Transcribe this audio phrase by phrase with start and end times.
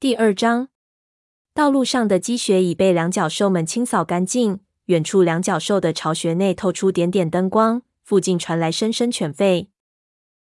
[0.00, 0.68] 第二章，
[1.52, 4.60] 道路上的积雪已被两角兽们清扫干净。
[4.86, 9.68] 远处两角兽的巢穴内透出点点灯光，附近传来声声犬吠。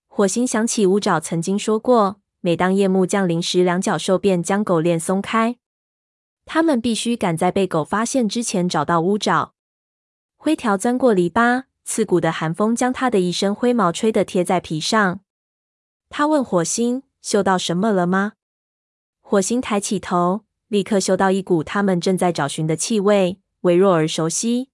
[0.07, 5.57] 火星想起乌爪曾经说过，每当夜幕降临时，两角兽便将狗链松开。
[6.45, 9.55] 他们必须赶在被狗发现之前找到乌爪。
[10.37, 15.21] 灰条钻过篱笆，刺骨的寒风将他的一身灰毛吹得贴在皮上。
[16.07, 18.33] 他问火星：“嗅到什么了吗？”
[19.31, 24.71] 火星抬起头，立刻嗅到一股他们正在找寻的气味，微弱而熟悉。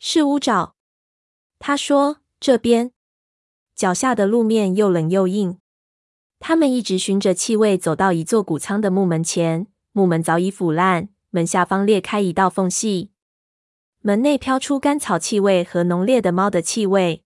[0.00, 0.74] 是乌爪。
[1.60, 2.90] 他说：“这边。”
[3.76, 5.60] 脚下的路面又冷又硬。
[6.40, 13.12] 他们一直循着气味走到一座谷仓的木门前，木门早已腐烂，门下方裂开一道缝隙。
[14.00, 17.22] 门内飘出干草气味和浓烈的猫的气味。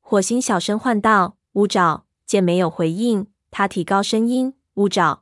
[0.00, 5.21] 火星小声唤道：“乌爪！”见没有回应，他提高声音：“乌爪！”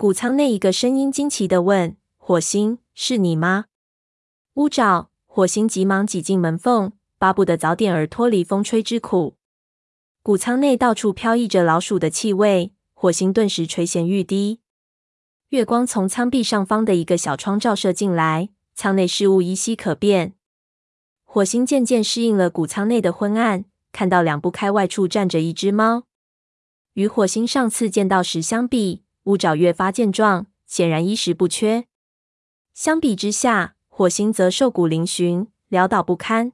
[0.00, 3.66] 谷仓内一个声音惊奇地问：“火星，是你吗？”
[4.56, 5.10] 乌爪！
[5.26, 9.36] 火星急忙挤进门缝，巴不得早点儿脱离风吹之苦。
[10.22, 14.60] 谷仓内到处飘溢着老鼠的气味，火星顿时垂涎欲滴。
[15.50, 18.48] 月光从仓壁上方的一个小窗照射进来。
[18.74, 20.32] 仓内事物依稀可辨，
[21.24, 26.04] 火星渐渐适应了谷仓内的昏暗，看到两步开外处站着一只猫。
[26.94, 31.86] 与火星上次见到时相比，乌爪越发健壮，显然衣食不缺。
[32.74, 36.52] 相比之下，火星则瘦骨嶙峋，潦倒不堪。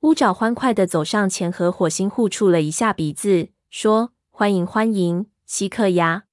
[0.00, 6.24] 乌爪欢快地走上前，和火星互触了一下鼻子，说：“欢迎欢迎，西克亚。”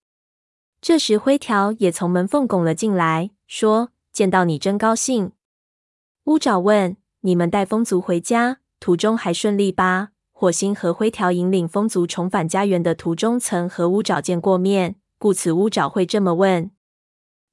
[0.82, 3.90] 这时，灰条也从门缝拱了进来，说。
[4.16, 5.34] 见到你真高兴。
[6.24, 14.96] 乌爪问：“你们带风族回家，途中还顺利吧？”火星和灰条引领风族重返家园的途中，曾和乌爪见过面，
[15.26, 16.70] 故此乌爪会这么问。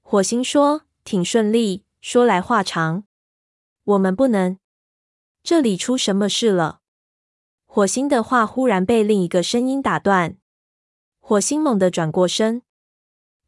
[0.03, 3.05] 火星说：“挺顺利。”说来话长，
[3.85, 4.59] 我们不能。
[5.43, 6.81] 这里出什么事了？
[7.65, 10.37] 火星的话忽然被另一个声音打断。
[11.19, 12.61] 火星猛地转过身，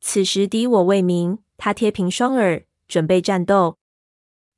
[0.01, 2.65] 此时敌我未明，他贴平双耳。
[2.89, 3.77] 准备战斗。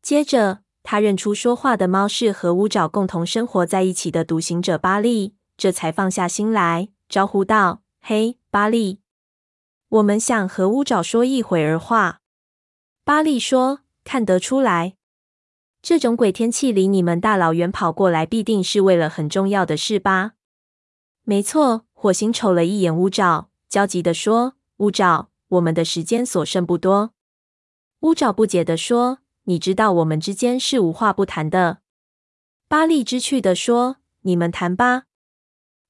[0.00, 9.00] 接着，他认出说话的猫是和乌爪共同生活在一起的独行者巴利，这才放下心来，招呼道：“嘿，巴利，
[9.88, 12.20] 我们想和乌爪说一会儿话。”
[13.04, 14.96] 巴利说：“看得出来，
[15.80, 20.32] 这种鬼天气里你们大老远跑过来，必定是为了很重要的事吧
[21.24, 27.14] ？”“没错。”火星瞅了一眼乌爪，焦急地说：“乌爪，我们的时间所剩不多。”
[28.00, 31.78] 乌爪不解地说：“你知道我们之间是无话不谈的。”
[32.68, 35.04] 巴利知趣地说：“你们谈吧，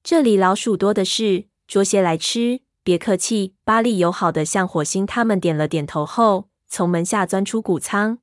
[0.05, 2.61] 这里老鼠多的是，捉些来吃。
[2.87, 8.21] 别客气。”巴利友好的向火星他们点了点头后，从门下钻出谷仓。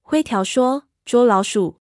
[0.00, 1.80] 灰条说：“捉老鼠？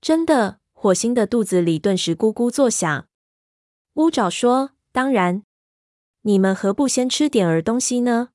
[0.00, 3.08] 真的？”火星的肚子里顿时咕咕作响。
[3.94, 5.42] 乌爪说：“当然。
[6.22, 8.28] 你们何不先吃点儿东西呢？”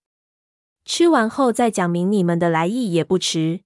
[0.84, 3.62] 吃完后再讲明你们的来意也不迟。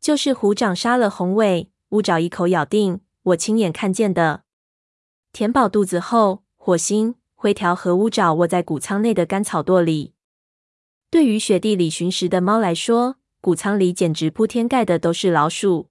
[0.00, 4.42] 就是虎掌杀了宏伟，乌爪一口咬定，我亲眼看见的。
[5.30, 10.14] 填饱肚子后，火星、灰条和乌爪卧在谷仓内的干草垛里。
[11.10, 15.88] 对于雪地里寻食的猫来说，谷仓里简直铺天盖的都是老鼠。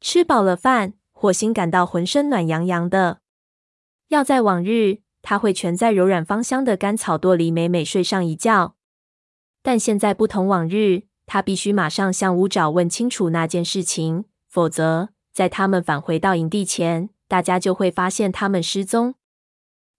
[0.00, 3.20] 吃饱了饭，火星感到浑身暖洋洋的。
[4.08, 8.74] 要在往日，它会蜷在柔软芳香的干草垛里美美睡上一觉。
[9.62, 19.14] 但现在不同往日，它必须马上向乌爪问清楚那件事情，否则在他们返回到营地前，大家就会发现他们失踪。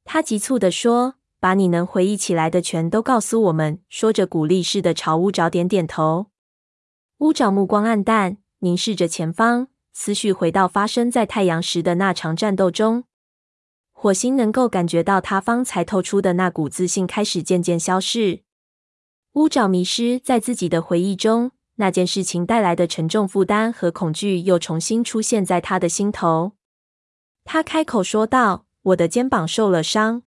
[0.09, 6.27] 他急促地说：“把你能回忆起来的全都告诉我们。”说着，鼓励似的朝乌爪点点头。
[7.17, 13.03] 乌爪目光黯淡，凝视着前方，思绪回到发生在太阳时的那场战斗中。
[13.91, 18.43] 火星能够感觉到他方才透出的那股自信开始渐渐消逝。
[19.33, 26.53] 乌爪迷失在自己的回忆中，那件事情带来的沉重负担和恐惧又重新出现在他的心头。
[27.43, 30.23] 他开口说道：“我的肩膀受了伤。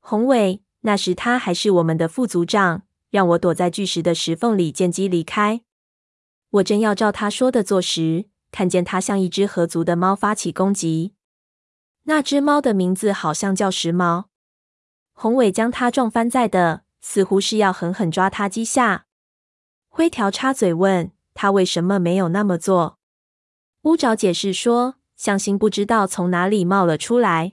[0.00, 5.62] 宏伟，那时他还是我们的副组长，让我躲在巨石的石缝里见机离开。
[6.50, 11.14] 我正要照他说的做时，看见他向一只合族的猫发起攻击。
[12.04, 14.24] 那只猫的名字好像叫时髦。
[15.12, 19.04] 宏伟将它撞翻在的。”似乎是要狠狠抓它几下。
[19.90, 22.98] 灰条插嘴问他为什么没有那么做。
[23.82, 27.52] 乌爪解释说，向心不知道从哪里冒了出来。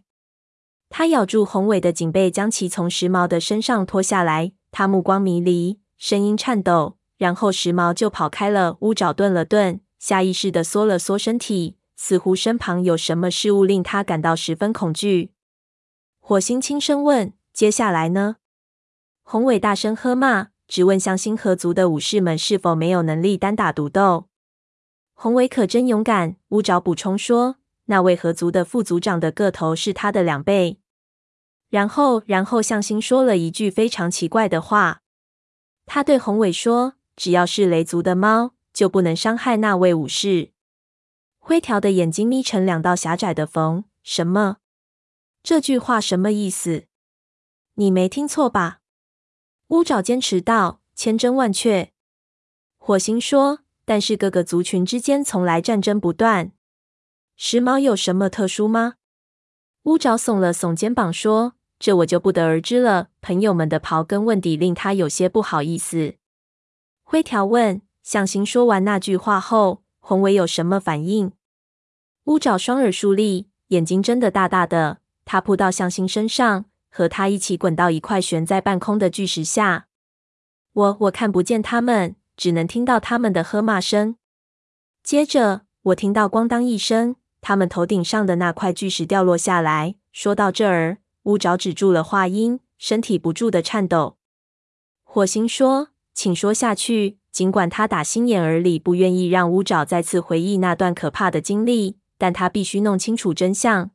[0.94, 8.76] 他咬住宏伟的颈背，将其从时髦的身上拖下来，他目光迷离，声音颤抖，然后时髦就跑开了。
[8.82, 15.32] 乌爪顿了顿，下意识地缩了缩身体，似乎身旁有什么事物令他感到十分恐惧。
[16.20, 18.36] 火星轻声问：“接下来呢？”
[19.24, 24.26] 宏伟大声喝骂，质问向星合族的武士们是否没有能力单打独斗。
[25.14, 27.56] 宏伟可真勇敢，乌爪补充说
[27.88, 30.80] ：“那位合族的副族长的个头是他的两倍。”
[31.72, 35.02] 然后，然后向心说了一句非常奇怪的话。
[35.86, 40.52] 他对宏伟说：“只要是雷族的猫，就不能伤害那位武士。”
[41.40, 43.86] 灰条的眼睛眯成两道狭窄的缝。
[44.04, 44.58] 什么？
[45.42, 46.88] 这句话什么意思？
[47.76, 48.82] 你没听错吧？
[49.70, 51.94] 乌爪坚持道：“千真万确。”
[52.78, 56.52] 火星说：“但是各个族群之间从来战争不断。
[57.38, 58.96] 时髦有什么特殊吗？”
[59.84, 61.54] 乌爪耸了耸肩膀说。
[61.82, 63.08] 这我就不得而知了。
[63.22, 66.14] 朋友们的刨根问底令他有些不好意思。
[67.02, 71.32] 灰条问：“向心说完那句话后，宏伟有什么反应？”
[72.26, 75.00] 乌爪双耳竖立，眼睛睁得大大的。
[75.26, 79.88] 他扑到向心身上，和他一起滚到一块悬在半空的巨石下。
[80.74, 84.16] 我我看不见他们，只能听到他们的喝骂声。
[85.02, 89.96] 接着，我听到咣当一声，他们头顶上的那块巨石掉落下来。
[90.12, 91.00] 说到这儿。
[91.24, 94.18] 乌爪止住了话音，身体不住的颤抖。
[95.04, 103.92] 火星说：“请说下去。”尽管他打心眼儿里不愿意让乌爪再次回忆那段可怕的经历，但他必须弄清楚真相。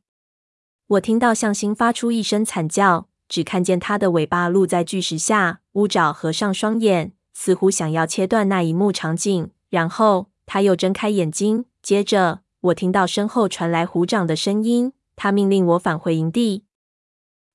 [0.87, 5.59] 我听到向星发出一声惨叫，只看见他的尾巴露在巨石下。
[5.73, 9.51] 乌爪合上双眼，似乎想要切断那一幕场景。
[9.69, 11.65] 然后他又睁开眼睛。
[11.83, 16.63] 接着，我听到身后传来虎掌的声音，他命令我返回营地。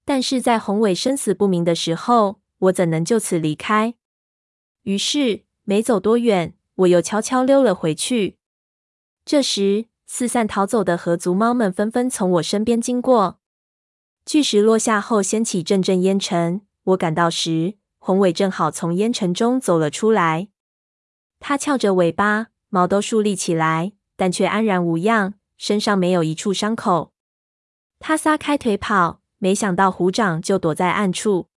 [0.05, 3.95] 但是在宏伟生死不明的时候，我怎能就此离开？
[4.83, 8.39] 于是没走多远，我又悄悄溜了回去。
[9.25, 13.39] 这时，四散逃走的合族猫们纷纷从我身边经过。
[14.27, 16.63] 巨石落下后，掀起阵阵烟尘。
[16.83, 20.49] 我赶到时，宏伟正好从烟尘中走了出来。
[21.39, 27.13] 他翘着尾巴，毛都竖立起来，但却安然无恙，身上没有一处伤口。
[28.01, 29.22] 他撒开腿跑。
[29.43, 31.49] 没想到虎掌就躲在暗处。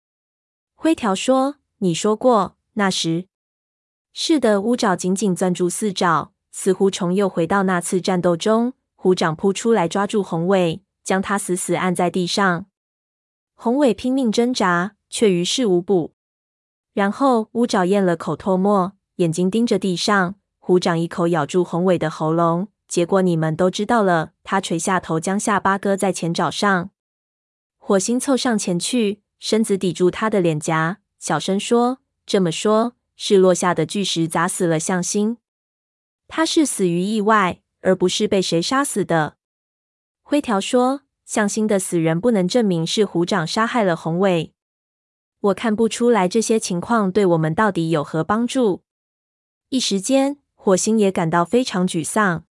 [0.74, 3.26] 灰条说：“你说过那时。”
[4.14, 8.72] 是的，乌爪紧紧攥住四爪，似乎重又回到那次战斗中。
[8.94, 12.64] 虎掌扑出来抓住宏伟，将他死死按在地上。
[13.54, 16.14] 宏伟拼命挣扎，却于事无补。
[16.94, 20.36] 然后乌爪咽了口唾沫，眼睛盯着地上。
[20.58, 24.30] 虎掌一口咬住宏伟的喉咙，结果你们都知道了。
[24.42, 26.88] 他垂下头，将下巴搁在前爪上。
[27.86, 35.36] 火星凑上前去，身子抵住他的脸颊，小声说：“这么说，是落下的巨石砸死了向心。
[36.26, 39.36] 他是死于意外，而不是被谁杀死的。”
[40.24, 44.54] 灰条说：“向心的死人不能证明是虎掌杀害了宏伟。
[45.40, 48.82] 我看不出来这些情况对我们到底有何帮助。”
[49.68, 52.46] 一时间，火星也感到非常沮丧。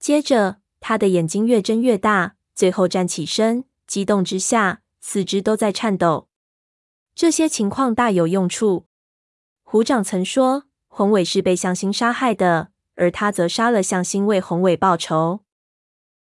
[0.00, 3.66] 接着，他的眼睛越睁越大，最后站起身。
[3.88, 6.28] 激动之下，四肢都在颤抖。
[7.14, 8.84] 这些情况大有用处。
[9.64, 15.40] 虎掌曾说，宏伟是被向心杀害的，而他则杀了向心为宏伟报仇。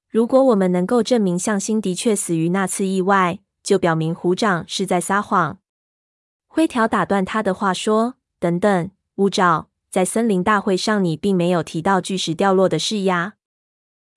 [0.08, 5.58] 如果我们能够证明向心的确死于那次意外，就表明虎掌是在撒谎。
[6.48, 13.34] 灰条打断他的话说：“等等，乌爪，在森林大会上，你并没有提到巨石掉落的事呀。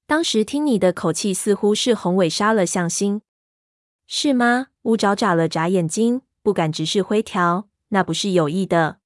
[0.07, 3.23] 当时听你的口气，似乎是宏伟杀了向心。”
[4.11, 4.69] 是吗？
[4.85, 7.69] 乌爪眨了眨眼睛，不敢直视灰条。
[7.89, 9.01] 那不是有意的。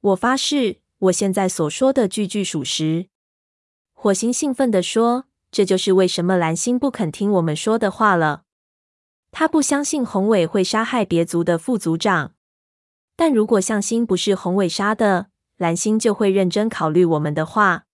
[0.00, 3.08] 我发誓，我现在所说的句句属实。
[3.92, 8.44] 火星兴奋地说：“这就是为什么蓝星不肯听我们说的话了。
[9.32, 12.34] 他不相信宏伟会杀害别族的副族长。
[13.16, 17.86] 但如果向心不是宏伟杀的，蓝星就会认真考虑我们的话。”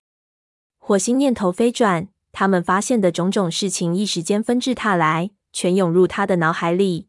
[0.77, 5.31] 火星念头飞转，他们发现的种种事情一时间纷至沓来。
[5.53, 7.09] 全涌入他的脑海里。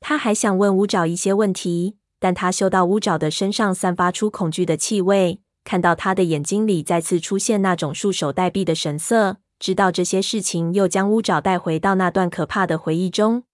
[0.00, 13.44] 他还想问乌爪一些问题，但他嗅到乌爪的身上散发出恐惧的气味，看到他的眼睛里再次出现那种束手待毙的神色，知道这些事情又将乌爪带回到那段可怕的回忆中。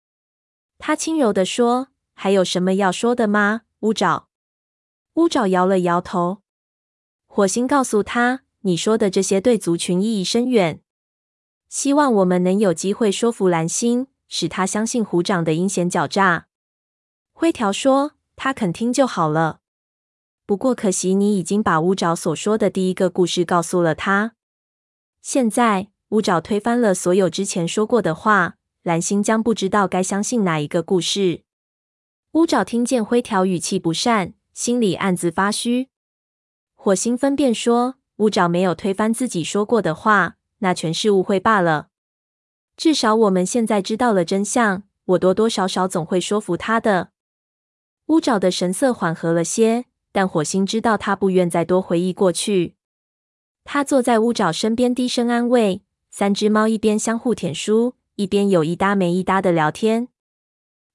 [0.79, 4.29] 他轻柔地说：“还有什么要说的吗，乌爪？”
[5.15, 6.43] 乌爪摇了摇头。
[7.27, 10.81] 火星告诉他：“你说的这些对族群意义深远。”
[11.77, 16.47] 希望我们能有机会说服蓝星，使他相信虎掌的阴险狡诈。
[17.35, 19.61] 灰条说：“他肯听就好了。
[20.47, 24.33] 不过可惜，你已经把乌爪所说的第一个故事告诉了他。
[25.21, 31.43] 现在乌爪推翻了所有之前说过的话，蓝星将不知道该相信哪一个故事。
[32.33, 35.91] 乌爪听见灰条语气不善，心里暗自发虚。
[36.75, 41.89] 火星分辨说，乌爪没有推翻自己说过的话，那全是误会罢了。
[42.77, 47.11] 至少我们现在知道了真相，我多多少少总会说服他的。
[48.07, 49.87] 乌爪的神色缓和了些。
[50.13, 52.75] 但火星知道他不愿再多回忆过去。
[53.65, 55.83] 他坐在乌爪身边，低声安慰。
[56.11, 60.09] 三只猫一边相互舔书，一边有一搭没一搭的聊天。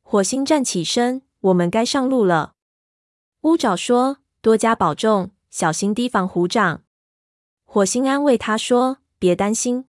[0.01, 2.55] 火星站起身：“我们该上路了。”
[3.41, 6.81] 乌爪说：“多加保重，小心提防虎掌。”
[7.63, 9.85] 火星安慰他说：“别担心，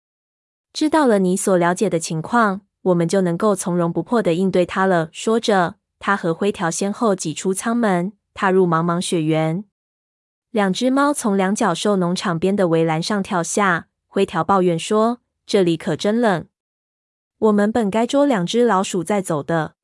[0.73, 8.15] 知道了你所了解的情况，我们就能够从容不迫地应对他了。”说着，他和灰条先后挤出舱门。
[8.33, 9.65] 踏入茫茫雪原，
[10.53, 13.89] 两只猫从两脚兽农场边的围栏上跳下。
[14.07, 16.47] 灰条抱怨说：“这里可真冷，
[17.39, 19.75] 我们本该捉两只老鼠再走的。”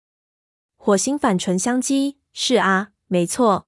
[0.79, 3.67] 火星反唇相讥：“是啊，没错。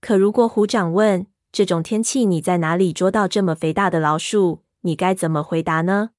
[0.00, 6.10] 可如果虎掌问这种天气你在哪里捉到这么肥大的老鼠，你该怎么回答呢？”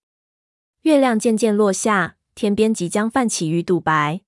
[0.83, 4.21] 月亮渐渐落下，天边即将泛起鱼肚白。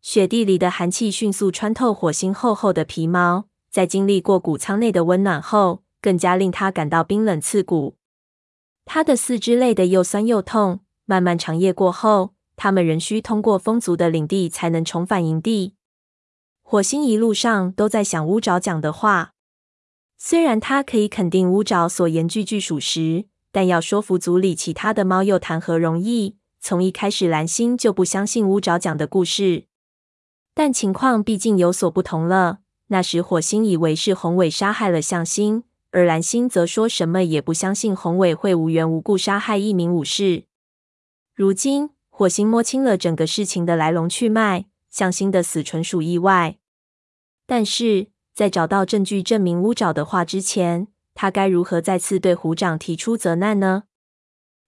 [0.00, 7.96] 雪地里的寒气迅速穿透火星厚厚的皮毛，在经历过谷仓内的温暖后，更加令他感到冰冷刺骨。
[8.84, 10.80] 他的四肢累得又酸又痛。
[11.04, 15.74] 漫漫长夜过后，他们仍需通过风族的领地才能重返营地。
[16.62, 19.32] 火星一路上都在想乌爪讲的话，
[20.16, 23.26] 虽然他可以肯定乌爪所言句句属实，
[23.58, 26.36] 但要说服组里其他的猫又谈何容易？
[26.60, 29.64] 从一开始，蓝星就不相信乌爪讲的故事。
[30.54, 32.60] 但情况毕竟有所不同了。
[32.86, 40.44] 那时火星以为是宏伟杀害了向星，而蓝星则说什么也不相信宏伟会无缘无故杀害一名武士。
[41.34, 46.58] 如今火星摸清了整个事情的来龙去脉，向星的死纯属意外。
[47.44, 50.86] 但是在找到证据证明乌爪的话之前，
[51.20, 53.82] 他该如何再次对虎掌提出责难呢？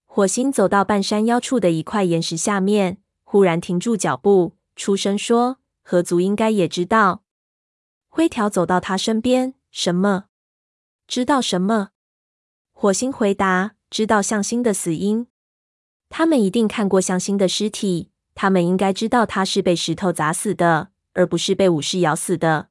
[0.05, 5.59] 火星走到半山腰处的一块岩石下面，忽然停住脚步，出声说。
[5.85, 7.23] 河族应该也知道。
[8.09, 10.25] 灰条走到他身边，什么？
[11.07, 11.91] 知道什么？
[12.73, 15.29] 火星回答：知道向心的死因。
[16.09, 22.71] 他们一定看过向心的尸体，他们应该知道他是被石头砸死的，而不是被武士咬死的。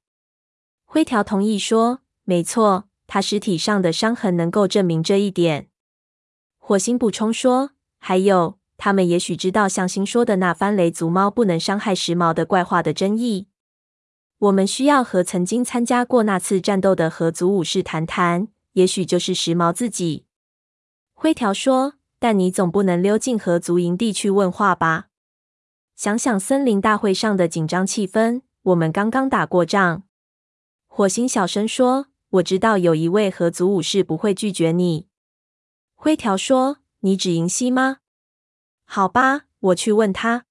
[0.84, 5.68] 灰条同意说：没错，他尸体上的伤痕能够证明这一点。
[6.60, 8.58] 火星补充说：还有。
[8.82, 13.50] 他们也许知道向星说的那番雷族猫不能伤害时髦的怪话的真意。
[14.38, 20.24] 我们需要和曾经参加过那次战斗的河族武士谈谈，也许就是时髦自己。
[21.14, 25.08] 灰条说：“但你总不能溜进河族营地去问话吧？
[25.98, 30.04] 想想森林大会上的紧张气氛，我们刚刚打过仗。”
[30.88, 35.08] 火星小声说：“我知道有一位合族武士不会拒绝你。”
[35.96, 37.98] 灰条说：“你指银溪吗？”
[38.86, 40.46] 好吧，我去问他。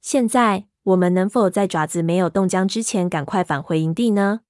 [0.00, 4.40] 现在我们能否在爪子没有冻僵之前赶快返回营地呢？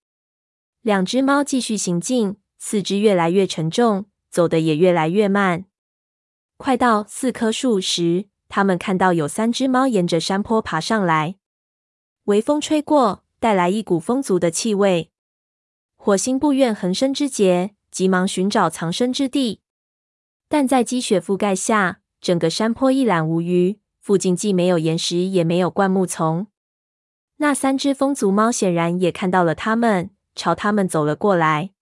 [0.80, 5.64] 两只猫继续行进，四肢越来越沉重，走得也越来越慢。
[6.56, 11.36] 快到四棵树时，他们看到有三只猫沿着山坡爬上来。
[12.24, 15.09] 微风吹过，带来一股风族的气味。
[16.02, 19.60] 火星不愿横生枝节，急忙寻找藏身之地，
[20.48, 22.00] 但在积雪覆盖下。
[22.22, 26.46] 整个山坡一览无余，附近既没有岩石，也没有灌木丛。
[27.36, 31.72] 那三只风族猫显然也看到了他们，朝他们走了过来。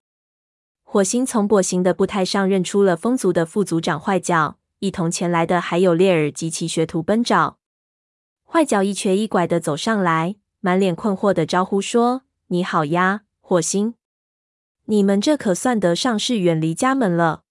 [0.83, 7.57] 火星从跛行的步态上认出了风族的副族长坏脚，一同前来的还有猎尔及其学徒奔爪。
[8.43, 13.95] 坏脚一瘸一拐的走上来，满脸困惑的招呼说：“你好呀，火星，
[14.89, 17.43] 你们这可算得上是远离家门了。”“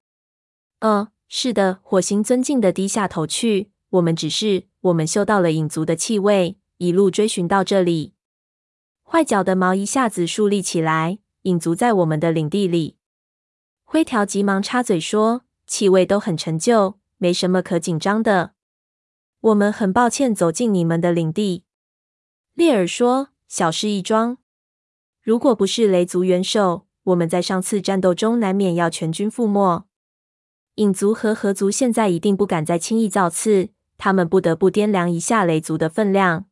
[0.81, 3.71] 嗯。”是的，火星尊敬的低下头去。
[3.91, 8.15] 我们只是，我们嗅到了影族的气味，一路追寻到这里。
[9.03, 11.19] 坏脚的毛一下子竖立起来。
[11.43, 12.97] 影族在我们的领地里。
[13.85, 18.55] 灰条急忙插嘴说：“气味都很陈旧，没什么可紧张的。
[19.41, 21.65] 我们很抱歉走进你们的领地。”
[22.55, 24.39] 猎尔说：“小事一桩。
[25.23, 29.87] 如果不是雷族元首，我们在上次战斗中难免要全军覆没。”
[30.77, 36.47] 影族和河族现在一定不敢再轻易造次，他们不得不掂量一下雷族的分量。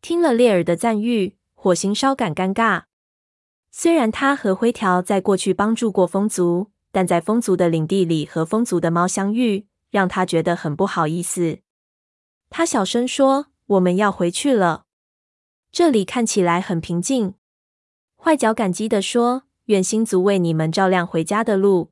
[0.00, 2.84] 听了猎尔的赞誉，火星稍感尴尬。
[3.70, 11.60] 虽然他和灰条在过去帮助过风族，但在风族的领地里和风族的猫相遇，让他觉得很不好意思。
[12.50, 14.84] 他小声说：“我们要回去了，
[15.70, 17.34] 这里看起来很平静。”
[18.22, 21.90] 坏脚感激地说：“愿星族为你们照亮回家的路。”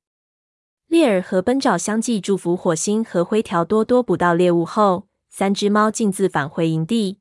[0.88, 7.20] 猎尔和奔爪相继祝福火星和灰条多多捕到猎物后，三只猫径自返回营地。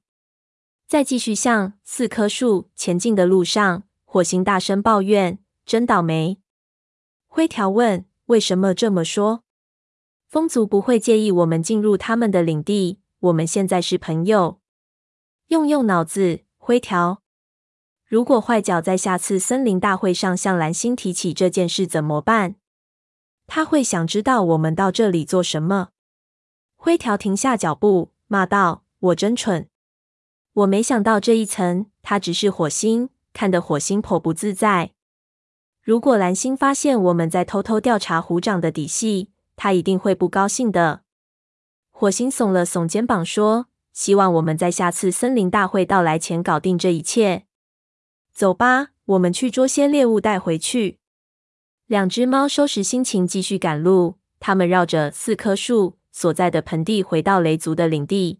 [0.87, 5.37] 在继续向四棵树前进的路上，火星大声抱怨
[5.67, 6.39] ：“真倒霉！”
[7.29, 9.43] 灰条问：“为什么这么说？”
[10.27, 12.99] 风族不会介意我们进入他们的领地。
[13.19, 14.59] 我们现在是朋友。
[15.49, 17.21] 用用脑子，灰条。
[18.09, 22.55] 如果坏脚在下次森林大会上向蓝星提起这件事，怎么办？
[23.45, 25.89] 他会想知道我们到这里做什么。
[26.75, 29.67] 灰条停下脚步，骂道：“我真蠢！
[30.53, 31.85] 我没想到这一层。
[32.01, 34.93] 他只是火星，看得火星颇不自在。
[35.83, 41.01] 如果蓝星发现我们在偷偷调查虎掌的底细，他一定会不高兴的。”
[41.93, 47.45] 火星耸了耸肩膀，说：“希望我们在下次森林大会到来前搞定这一切。
[48.39, 50.97] 走吧，我们去捉些猎物带回去。”
[51.87, 54.15] 两只猫收拾心情，继续赶路。
[54.39, 58.39] 它们绕着四棵树所在的盆地回到雷族的领地。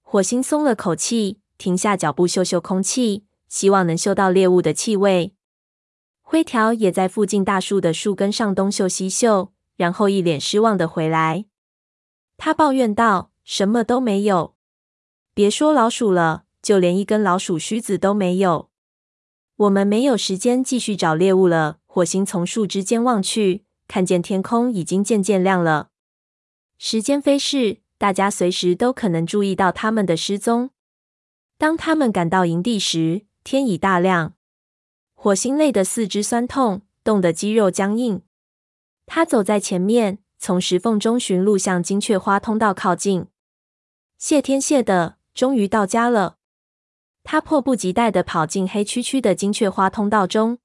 [0.00, 5.34] 火星松了口气，停下脚步，嗅嗅空气，希望能嗅到猎物的气味。
[6.22, 11.44] 灰条也在附近大树的树根上东嗅西嗅，然后一脸失望的回来。
[12.38, 14.54] 他抱怨道：“什么都没有，
[15.34, 18.70] 别说老鼠了，就连一根老鼠须子都没有。
[19.62, 25.90] 我们没有时间继续找猎物了。”火星从树枝间望去，看见天空已经渐渐亮了。
[26.78, 30.70] 时间飞逝，大家随时都可能注意到他们的失踪。
[31.58, 34.34] 当他们赶到营地时，天已大亮。
[35.14, 38.22] 火星累得四肢酸痛，冻得肌肉僵硬。
[39.06, 43.26] 他走在前面，从石缝中寻路，向金雀花通道靠近。
[44.18, 46.38] 谢天谢地，终于到家了。
[47.24, 50.58] 他迫不及待地跑进黑黢黢的金雀花通道中。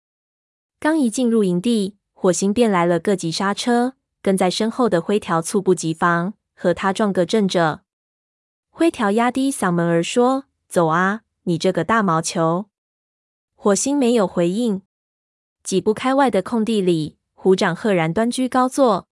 [0.79, 7.81] 刚一进入营地，火星便来了个急刹车，跟在身后的灰条猝不及防，和他撞个正着。
[8.69, 12.65] 灰条压低嗓门儿说：“走啊，你这个大毛球！”
[13.55, 14.83] 火星没有回应。
[15.63, 19.07] 几步开外的空地里，虎掌赫然端居高坐，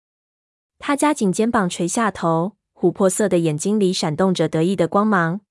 [0.80, 5.42] 他夹紧肩膀，垂下头，琥珀色的眼睛里闪动着得意的光芒。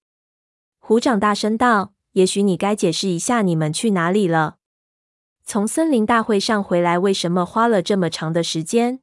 [0.90, 4.57] 鼓掌大声道：“也许你该解释一下，你们去哪里了？”
[5.46, 8.98] 从森林大会上回来，为什么花了这么长的时间？